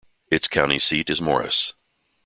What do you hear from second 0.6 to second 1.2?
seat